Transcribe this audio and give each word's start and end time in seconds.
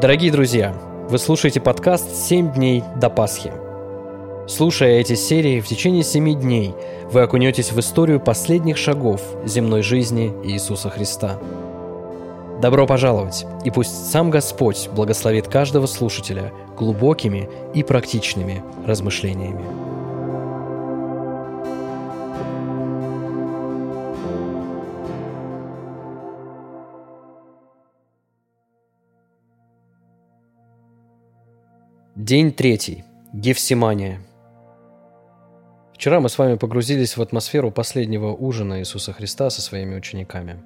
Дорогие 0.00 0.30
друзья, 0.30 0.72
вы 1.08 1.18
слушаете 1.18 1.60
подкаст 1.60 2.06
«7 2.12 2.54
дней 2.54 2.84
до 3.00 3.10
Пасхи». 3.10 3.50
Слушая 4.46 5.00
эти 5.00 5.16
серии, 5.16 5.60
в 5.60 5.66
течение 5.66 6.04
семи 6.04 6.36
дней 6.36 6.72
вы 7.10 7.22
окунетесь 7.22 7.72
в 7.72 7.80
историю 7.80 8.20
последних 8.20 8.76
шагов 8.76 9.20
земной 9.44 9.82
жизни 9.82 10.32
Иисуса 10.44 10.88
Христа. 10.88 11.40
Добро 12.62 12.86
пожаловать, 12.86 13.44
и 13.64 13.72
пусть 13.72 14.12
сам 14.12 14.30
Господь 14.30 14.88
благословит 14.94 15.48
каждого 15.48 15.86
слушателя 15.86 16.52
глубокими 16.76 17.48
и 17.74 17.82
практичными 17.82 18.62
размышлениями. 18.86 19.64
День 32.18 32.50
третий. 32.52 33.04
Гефсимания. 33.32 34.20
Вчера 35.94 36.18
мы 36.18 36.28
с 36.28 36.36
вами 36.36 36.56
погрузились 36.56 37.16
в 37.16 37.22
атмосферу 37.22 37.70
последнего 37.70 38.34
ужина 38.34 38.80
Иисуса 38.80 39.12
Христа 39.12 39.50
со 39.50 39.62
своими 39.62 39.94
учениками. 39.94 40.60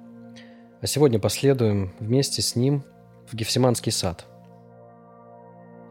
А 0.81 0.87
сегодня 0.87 1.19
последуем 1.19 1.93
вместе 1.99 2.41
с 2.41 2.55
Ним 2.55 2.83
в 3.27 3.35
Гефсиманский 3.35 3.91
сад. 3.91 4.25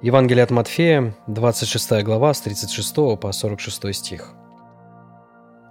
Евангелие 0.03 0.43
от 0.43 0.51
Матфея, 0.51 1.15
26 1.29 2.03
глава, 2.03 2.35
с 2.35 2.41
36 2.41 2.95
по 3.21 3.31
46 3.31 3.95
стих. 3.95 4.35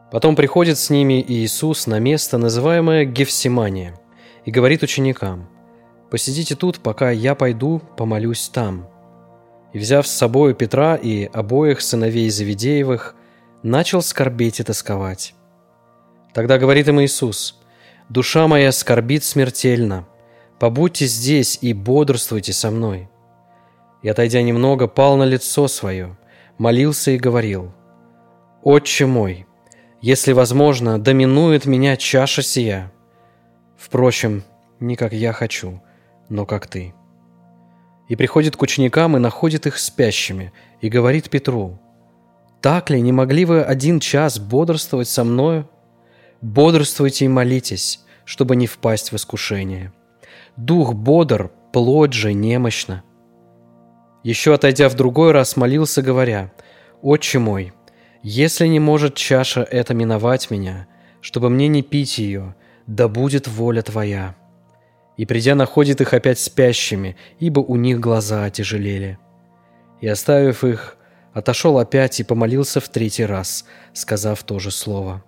Потом 0.10 0.38
приходит 0.38 0.78
с 0.78 0.90
ними 0.90 1.22
Иисус 1.22 1.86
на 1.86 2.00
место, 2.00 2.38
называемое 2.38 3.04
Гефсимания, 3.04 4.00
и 4.46 4.52
говорит 4.52 4.84
ученикам, 4.84 5.50
«Посидите 6.10 6.56
тут, 6.56 6.80
пока 6.80 7.12
я 7.12 7.36
пойду 7.36 7.82
помолюсь 7.98 8.48
там». 8.48 8.91
И, 9.74 9.80
взяв 9.80 10.06
с 10.06 10.12
собой 10.12 10.54
Петра 10.54 10.96
и 10.96 11.26
обоих 11.26 11.82
сыновей 11.82 12.30
Завидеевых, 12.30 13.16
начал 13.64 14.02
скорбеть 14.02 14.60
и 14.60 14.64
тосковать. 14.64 15.34
Тогда 16.34 16.58
говорит 16.58 16.88
им 16.88 17.02
Иисус, 17.02 17.60
«Душа 18.10 18.48
моя 18.48 18.72
скорбит 18.72 19.24
смертельно, 19.24 20.08
побудьте 20.60 21.06
здесь 21.06 21.58
и 21.62 21.74
бодрствуйте 21.74 22.54
со 22.54 22.72
мной». 22.72 23.10
И, 24.02 24.10
отойдя 24.10 24.42
немного, 24.42 24.88
пал 24.88 25.16
на 25.16 25.24
лицо 25.24 25.68
свое, 25.68 26.18
молился 26.58 27.12
и 27.12 27.18
говорил, 27.18 27.72
«Отче 28.64 29.06
мой, 29.06 29.46
если 30.02 30.34
возможно, 30.34 31.00
доминует 31.00 31.66
меня 31.66 31.96
чаша 31.96 32.42
сия. 32.42 32.92
Впрочем, 33.78 34.44
не 34.80 34.96
как 34.96 35.14
я 35.14 35.32
хочу, 35.34 35.82
но 36.30 36.46
как 36.46 36.68
ты» 36.68 36.94
и 38.12 38.16
приходит 38.18 38.58
к 38.58 38.62
ученикам 38.62 39.16
и 39.16 39.22
находит 39.22 39.68
их 39.68 39.78
спящими, 39.78 40.52
и 40.82 40.90
говорит 40.90 41.30
Петру, 41.30 41.80
«Так 42.60 42.90
ли 42.90 43.00
не 43.00 43.14
могли 43.14 43.46
вы 43.46 43.62
один 43.62 44.02
час 44.02 44.38
бодрствовать 44.38 45.08
со 45.08 45.24
мною? 45.24 45.70
Бодрствуйте 46.42 47.24
и 47.24 47.30
молитесь, 47.30 48.02
чтобы 48.26 48.58
не 48.58 48.68
впасть 48.68 49.14
в 49.14 49.16
искушение. 49.16 49.94
Дух 50.58 50.94
бодр, 50.94 51.52
плоть 51.72 52.12
же 52.12 52.34
немощна». 52.34 53.02
Еще 54.24 54.56
отойдя 54.56 54.90
в 54.90 54.96
другой 54.96 55.32
раз, 55.32 55.56
молился, 55.56 56.02
говоря, 56.02 56.52
«Отче 57.02 57.40
мой, 57.40 57.72
если 58.24 58.68
не 58.68 58.82
может 58.82 59.16
чаша 59.16 59.62
эта 59.64 59.94
миновать 59.94 60.52
меня, 60.52 60.90
чтобы 61.22 61.50
мне 61.50 61.70
не 61.70 61.82
пить 61.82 62.18
ее, 62.18 62.58
да 62.88 63.08
будет 63.08 63.48
воля 63.48 63.82
Твоя» 63.82 64.36
и, 65.22 65.26
придя, 65.28 65.54
находит 65.54 66.02
их 66.02 66.16
опять 66.16 66.40
спящими, 66.40 67.16
ибо 67.38 67.60
у 67.60 67.76
них 67.76 68.00
глаза 68.00 68.46
отяжелели. 68.46 69.20
И, 70.00 70.08
оставив 70.08 70.64
их, 70.64 70.98
отошел 71.32 71.78
опять 71.78 72.20
и 72.20 72.24
помолился 72.24 72.82
в 72.82 72.90
третий 72.90 73.26
раз, 73.26 73.66
сказав 73.94 74.42
то 74.42 74.58
же 74.58 74.72
слово. 74.72 75.24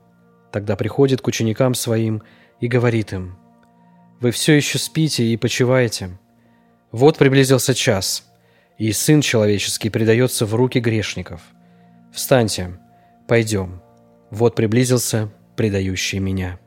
Тогда 0.52 0.76
приходит 0.76 1.22
к 1.22 1.28
ученикам 1.28 1.76
своим 1.76 2.24
и 2.60 2.68
говорит 2.68 3.14
им, 3.14 3.38
«Вы 4.20 4.32
все 4.32 4.54
еще 4.54 4.80
спите 4.80 5.26
и 5.26 5.38
почиваете. 5.38 6.18
Вот 6.92 7.20
приблизился 7.20 7.76
час, 7.76 8.26
и 8.80 8.92
Сын 8.94 9.22
Человеческий 9.22 9.92
предается 9.92 10.48
в 10.48 10.56
руки 10.56 10.80
грешников. 10.80 11.42
Встаньте, 12.12 12.80
пойдем. 13.28 13.80
Вот 14.32 14.56
приблизился 14.56 15.32
предающий 15.56 16.18
меня». 16.18 16.63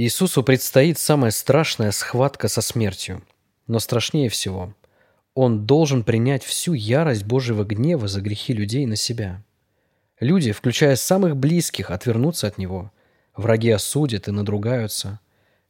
Иисусу 0.00 0.44
предстоит 0.44 0.96
самая 0.96 1.32
страшная 1.32 1.90
схватка 1.90 2.46
со 2.46 2.60
смертью. 2.60 3.20
Но 3.66 3.80
страшнее 3.80 4.28
всего, 4.28 4.72
Он 5.34 5.66
должен 5.66 6.04
принять 6.04 6.44
всю 6.44 6.72
ярость 6.72 7.24
Божьего 7.24 7.64
гнева 7.64 8.06
за 8.06 8.20
грехи 8.20 8.52
людей 8.52 8.86
на 8.86 8.94
себя. 8.94 9.42
Люди, 10.20 10.52
включая 10.52 10.94
самых 10.94 11.36
близких, 11.36 11.90
отвернутся 11.90 12.46
от 12.46 12.58
Него. 12.58 12.92
Враги 13.34 13.70
осудят 13.70 14.28
и 14.28 14.30
надругаются. 14.30 15.18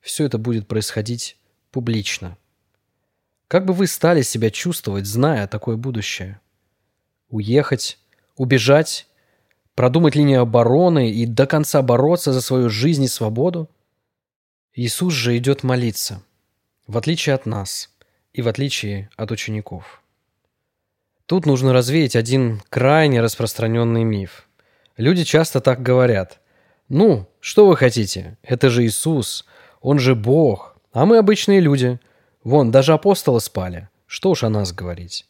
Все 0.02 0.26
это 0.26 0.36
будет 0.36 0.68
происходить 0.68 1.38
публично. 1.70 2.36
Как 3.48 3.64
бы 3.64 3.72
вы 3.72 3.86
стали 3.86 4.20
себя 4.20 4.50
чувствовать, 4.50 5.06
зная 5.06 5.46
такое 5.46 5.76
будущее? 5.76 6.38
Уехать, 7.30 7.98
убежать, 8.36 9.06
продумать 9.74 10.16
линию 10.16 10.42
обороны 10.42 11.10
и 11.10 11.24
до 11.24 11.46
конца 11.46 11.80
бороться 11.80 12.34
за 12.34 12.42
свою 12.42 12.68
жизнь 12.68 13.04
и 13.04 13.08
свободу– 13.08 13.70
Иисус 14.80 15.12
же 15.12 15.36
идет 15.36 15.64
молиться, 15.64 16.22
в 16.86 16.98
отличие 16.98 17.34
от 17.34 17.46
нас 17.46 17.90
и 18.32 18.42
в 18.42 18.46
отличие 18.46 19.10
от 19.16 19.32
учеников. 19.32 20.00
Тут 21.26 21.46
нужно 21.46 21.72
развеять 21.72 22.14
один 22.14 22.62
крайне 22.70 23.20
распространенный 23.20 24.04
миф. 24.04 24.48
Люди 24.96 25.24
часто 25.24 25.60
так 25.60 25.82
говорят. 25.82 26.38
«Ну, 26.88 27.26
что 27.40 27.66
вы 27.66 27.76
хотите? 27.76 28.38
Это 28.44 28.70
же 28.70 28.86
Иисус, 28.86 29.46
Он 29.80 29.98
же 29.98 30.14
Бог, 30.14 30.76
а 30.92 31.06
мы 31.06 31.18
обычные 31.18 31.58
люди. 31.58 31.98
Вон, 32.44 32.70
даже 32.70 32.92
апостолы 32.92 33.40
спали. 33.40 33.88
Что 34.06 34.30
уж 34.30 34.44
о 34.44 34.48
нас 34.48 34.72
говорить?» 34.72 35.26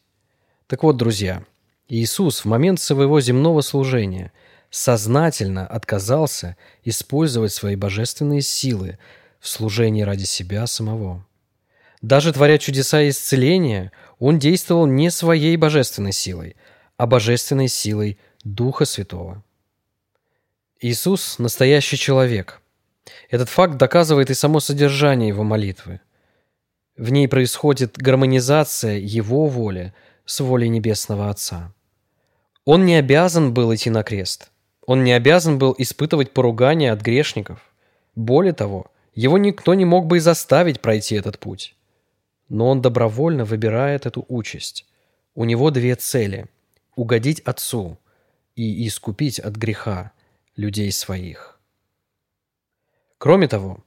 Так 0.67 0.83
вот, 0.83 0.95
друзья, 0.95 1.43
Иисус 1.87 2.41
в 2.41 2.45
момент 2.45 2.79
своего 2.79 3.19
земного 3.19 3.61
служения 3.61 4.31
сознательно 4.69 5.65
отказался 5.65 6.55
использовать 6.83 7.51
свои 7.51 7.75
божественные 7.75 8.43
силы 8.43 8.99
в 9.39 9.47
служении 9.47 10.01
ради 10.01 10.25
себя 10.25 10.67
самого. 10.67 11.25
Даже 12.01 12.31
творя 12.31 12.57
чудеса 12.57 13.07
исцеления, 13.09 13.91
он 14.19 14.39
действовал 14.39 14.85
не 14.85 15.11
своей 15.11 15.57
божественной 15.57 16.13
силой, 16.13 16.55
а 16.97 17.07
божественной 17.07 17.67
силой 17.67 18.17
Духа 18.43 18.85
Святого. 18.85 19.43
Иисус– 20.79 21.37
настоящий 21.39 21.97
человек. 21.97 22.61
Этот 23.29 23.49
факт 23.49 23.75
доказывает 23.75 24.29
и 24.29 24.33
само 24.33 24.59
содержание 24.59 25.29
его 25.29 25.43
молитвы. 25.43 25.99
В 26.95 27.11
ней 27.11 27.27
происходит 27.27 27.97
гармонизация 27.97 28.97
его 28.97 29.47
воли 29.47 29.93
с 30.25 30.39
волей 30.39 30.69
Небесного 30.69 31.29
Отца. 31.29 31.73
Он 32.65 32.85
не 32.85 32.95
обязан 32.95 33.53
был 33.53 33.73
идти 33.73 33.89
на 33.89 34.03
крест. 34.03 34.51
Он 34.85 35.03
не 35.03 35.11
обязан 35.13 35.57
был 35.57 35.75
испытывать 35.77 36.31
поругание 36.31 36.91
от 36.91 37.01
грешников. 37.01 37.59
Более 38.15 38.53
того– 38.53 38.87
его 39.19 39.37
никто 39.37 39.73
не 39.73 39.83
мог 39.83 40.05
бы 40.05 40.17
и 40.17 40.21
заставить 40.21 40.79
пройти 40.79 41.15
этот 41.15 41.39
путь. 41.39 41.75
Но 42.47 42.69
он 42.69 42.81
добровольно 42.81 43.43
выбирает 43.43 44.05
эту 44.05 44.25
участь. 44.29 44.85
У 45.35 45.43
него 45.43 45.71
две 45.71 45.95
цели– 45.95 46.45
угодить 46.95 47.41
Отцу 47.41 47.99
и 48.55 48.87
искупить 48.87 49.37
от 49.37 49.57
греха 49.57 50.13
людей 50.55 50.89
своих. 50.93 51.59
Кроме 53.17 53.49
того, 53.49 53.83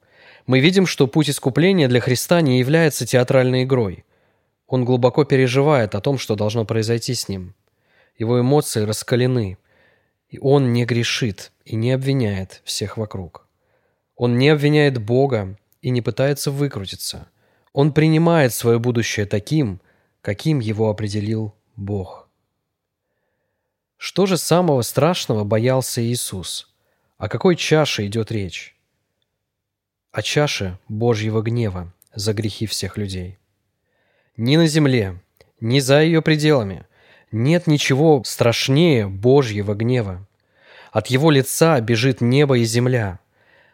мы 0.46 0.60
видим, 0.60 0.84
что 0.84 1.06
путь 1.06 1.30
искупления 1.30 1.88
для 1.88 2.00
Христа 2.00 2.42
не 2.42 2.58
является 2.58 3.06
театральной 3.06 3.64
игрой. 3.64 4.04
Он 4.66 4.84
глубоко 4.84 5.24
переживает 5.24 5.94
о 5.94 6.02
том, 6.02 6.18
что 6.18 6.36
должно 6.36 6.66
произойти 6.66 7.14
с 7.14 7.26
ним. 7.30 7.54
Его 8.18 8.38
эмоции 8.38 8.82
раскалены, 8.82 9.56
и 10.28 10.38
он 10.38 10.74
не 10.74 10.84
грешит 10.84 11.52
и 11.64 11.74
не 11.74 11.92
обвиняет 11.92 12.60
всех 12.64 12.98
вокруг. 12.98 13.46
Он 14.22 14.38
не 14.38 14.50
обвиняет 14.50 15.02
Бога 15.02 15.58
и 15.80 15.90
не 15.90 16.00
пытается 16.00 16.52
выкрутиться. 16.52 17.26
Он 17.72 17.92
принимает 17.92 18.54
свое 18.54 18.78
будущее 18.78 19.26
таким, 19.26 19.80
каким 20.20 20.60
его 20.60 20.88
определил 20.90 21.56
Бог. 21.74 22.28
Что 23.96 24.26
же 24.26 24.38
самого 24.38 24.82
страшного 24.82 25.42
боялся 25.42 26.00
Иисус? 26.00 26.72
О 27.18 27.28
какой 27.28 27.56
чаше 27.56 28.06
идет 28.06 28.30
речь? 28.30 28.76
О 30.12 30.22
чаше 30.22 30.78
Божьего 30.86 31.42
гнева 31.42 31.92
за 32.14 32.32
грехи 32.32 32.66
всех 32.66 32.96
людей. 32.96 33.40
Ни 34.36 34.54
на 34.56 34.68
земле, 34.68 35.20
ни 35.58 35.80
за 35.80 36.00
ее 36.00 36.22
пределами 36.22 36.86
нет 37.32 37.66
ничего 37.66 38.22
страшнее 38.24 39.08
Божьего 39.08 39.74
гнева. 39.74 40.28
От 40.92 41.08
его 41.08 41.32
лица 41.32 41.80
бежит 41.80 42.20
небо 42.20 42.56
и 42.56 42.62
земля– 42.62 43.18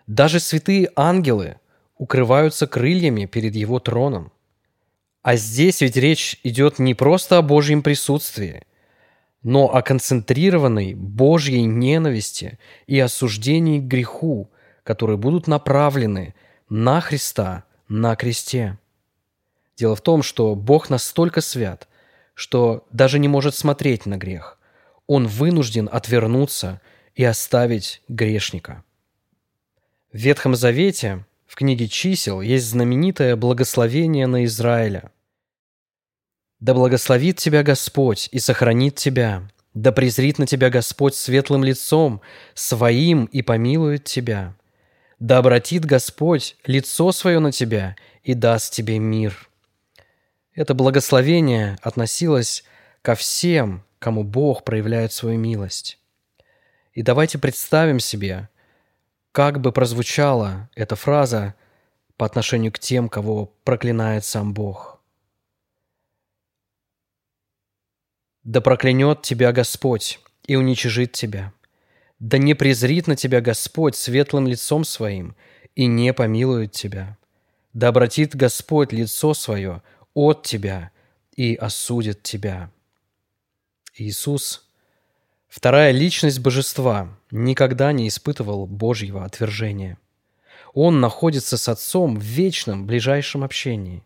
даже 0.09 0.41
святые 0.41 0.91
ангелы 0.97 1.59
укрываются 1.97 2.67
крыльями 2.67 3.27
перед 3.27 3.55
Его 3.55 3.79
троном. 3.79 4.33
А 5.23 5.37
здесь 5.37 5.83
ведь 5.83 5.97
речь 5.97 6.41
идет 6.43 6.79
не 6.79 6.95
просто 6.95 7.37
о 7.37 7.43
Божьем 7.43 7.83
присутствии, 7.83 8.63
но 9.43 9.73
о 9.73 9.83
концентрированной 9.83 10.95
Божьей 10.95 11.65
ненависти 11.65 12.59
и 12.87 12.99
осуждении 12.99 13.79
к 13.81 13.85
греху, 13.85 14.51
которые 14.83 15.19
будут 15.19 15.47
направлены 15.47 16.35
на 16.71 17.01
Христа 17.01 17.65
на 17.89 18.17
кресте. 18.17 18.79
Дело 19.77 19.95
в 19.95 20.01
том, 20.01 20.23
что 20.23 20.55
Бог 20.55 20.89
настолько 20.89 21.43
свят, 21.43 21.87
что 22.35 22.87
даже 22.91 23.19
не 23.19 23.29
может 23.29 23.55
смотреть 23.55 24.07
на 24.07 24.17
грех. 24.17 24.59
Он 25.07 25.27
вынужден 25.27 25.89
отвернуться 25.91 26.81
и 27.15 27.25
оставить 27.25 28.03
грешника. 28.09 28.85
В 30.11 30.17
Ветхом 30.17 30.55
Завете, 30.55 31.27
в 31.47 31.55
книге 31.55 31.87
чисел, 31.87 32.41
есть 32.41 32.65
знаменитое 32.65 33.37
благословение 33.37 34.27
на 34.27 34.47
Израиля. 34.47 35.13
«Да 36.61 36.73
благословит 36.73 37.37
тебя 37.37 37.63
Господь 37.63 38.31
и 38.33 38.39
сохранит 38.39 38.95
тебя, 38.95 39.51
да 39.75 39.93
презрит 39.93 40.39
на 40.39 40.47
тебя 40.47 40.71
Господь 40.71 41.15
светлым 41.15 41.63
лицом 41.63 42.23
своим 42.55 43.27
и 43.27 43.43
помилует 43.43 44.05
тебя. 44.05 44.57
Да 45.19 45.39
обратит 45.39 45.85
Господь 45.85 46.57
лицо 46.65 47.13
свое 47.13 47.39
на 47.39 47.53
тебя 47.53 47.95
и 48.23 48.33
даст 48.33 48.73
тебе 48.73 48.99
мир». 48.99 49.51
Это 50.55 50.73
благословение 50.73 51.77
относилось 51.83 52.65
ко 53.03 53.15
всем, 53.15 53.85
кому 53.99 54.25
Бог 54.25 54.65
проявляет 54.65 55.13
свою 55.13 55.39
милость. 55.39 55.99
И 56.95 57.03
давайте 57.03 57.39
представим 57.39 58.01
себе, 58.01 58.49
как 59.39 59.61
бы 59.61 59.71
прозвучала 59.71 60.69
эта 60.75 60.97
фраза 60.97 61.55
по 62.17 62.27
отношению 62.27 62.73
к 62.73 62.81
тем, 62.81 63.09
кого 63.09 63.55
проклинает 63.63 64.25
сам 64.25 64.53
Бог. 64.53 65.01
«Да 68.43 68.61
проклянет 68.61 69.23
тебя 69.23 69.53
Господь 69.53 70.19
и 70.49 70.57
уничижит 70.57 71.13
тебя. 71.13 71.53
Да 72.19 72.37
не 72.37 72.55
презрит 72.55 73.07
на 73.07 73.15
тебя 73.15 73.41
Господь 73.41 73.95
светлым 73.95 74.49
лицом 74.49 74.83
своим 74.83 75.37
и 75.77 75.87
не 75.87 76.13
помилует 76.13 76.73
тебя. 76.73 77.17
Да 77.73 77.91
обратит 77.91 78.35
Господь 78.35 78.93
лицо 78.93 79.35
свое 79.35 79.85
от 80.15 80.43
тебя 80.43 80.91
и 81.37 81.55
осудит 81.55 82.25
тебя». 82.25 82.73
Иисус, 83.95 84.68
вторая 85.49 85.91
личность 85.91 86.41
божества, 86.41 87.09
никогда 87.31 87.93
не 87.93 88.09
испытывал 88.09 88.67
Божьего 88.67 89.25
отвержения. 89.25 89.99
Он 90.75 91.01
находится 91.01 91.57
с 91.57 91.69
Отцом 91.69 92.17
в 92.19 92.23
вечном, 92.23 92.87
ближайшем 92.87 93.43
общении. 93.43 94.05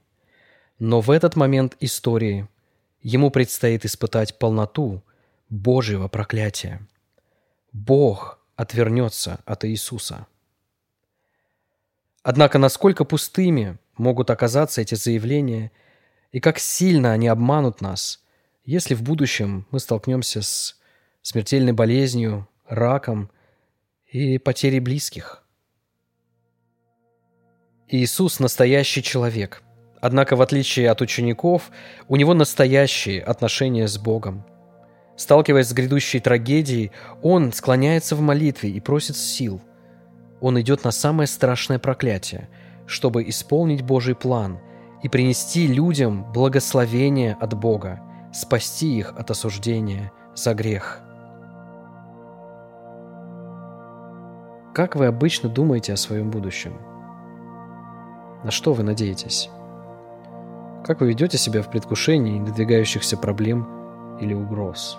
Но 0.79 1.01
в 1.01 1.11
этот 1.11 1.37
момент 1.37 1.77
истории 1.81 2.49
ему 3.03 3.31
предстоит 3.31 3.85
испытать 3.85 4.39
полноту 4.39 5.03
Божьего 5.49 6.09
проклятия. 6.09 6.87
Бог 7.73 8.39
отвернется 8.57 9.41
от 9.45 9.65
Иисуса. 9.65 10.27
Однако 12.23 12.59
насколько 12.59 13.05
пустыми 13.05 13.79
могут 13.97 14.31
оказаться 14.31 14.81
эти 14.81 14.95
заявления 14.95 15.73
и 16.31 16.41
как 16.41 16.59
сильно 16.59 17.13
они 17.13 17.29
обманут 17.29 17.81
нас, 17.81 18.23
если 18.65 18.95
в 18.95 19.03
будущем 19.03 19.67
мы 19.71 19.81
столкнемся 19.81 20.43
с 20.43 20.81
смертельной 21.23 21.73
болезнью, 21.73 22.49
раком 22.67 23.31
и 24.11 24.39
потерей 24.39 24.81
близких. 24.81 25.45
Иисус– 27.89 28.39
настоящий 28.41 29.03
человек. 29.03 29.63
Однако, 30.01 30.35
в 30.35 30.43
отличие 30.43 30.91
от 30.91 31.01
учеников, 31.01 31.71
у 32.09 32.17
него 32.17 32.35
настоящие 32.35 33.23
отношения 33.23 33.87
с 33.87 33.99
Богом. 33.99 34.45
Сталкиваясь 35.17 35.69
с 35.69 35.73
грядущей 35.73 36.19
трагедией, 36.19 36.91
он 37.23 37.53
склоняется 37.53 38.17
в 38.17 38.21
молитве 38.21 38.71
и 38.71 38.81
просит 38.81 39.17
сил. 39.17 39.61
Он 40.41 40.61
идет 40.61 40.83
на 40.83 40.91
самое 40.91 41.29
страшное 41.29 41.79
проклятие, 41.79 42.49
чтобы 42.87 43.29
исполнить 43.29 43.83
Божий 43.83 44.17
план 44.17 44.59
и 45.03 45.09
принести 45.09 45.69
людям 45.69 46.33
благословение 46.33 47.37
от 47.39 47.55
Бога, 47.55 48.01
спасти 48.33 48.99
их 48.99 49.13
от 49.17 49.31
осуждения 49.31 50.11
за 50.35 50.55
грех– 50.55 51.01
Как 54.75 54.97
вы 54.97 55.05
обычно 55.05 55.51
думаете 55.51 55.93
о 55.93 55.99
своем 55.99 56.31
будущем? 56.31 56.73
На 58.43 58.51
что 58.51 58.73
вы 58.73 58.83
надеетесь? 58.83 59.51
Как 60.87 61.01
вы 61.01 61.09
ведете 61.09 61.37
себя 61.37 61.61
в 61.61 61.71
предвкушении 61.71 62.41
надвигающихся 62.41 63.19
проблем 63.19 64.17
или 64.19 64.33
угроз? 64.33 64.97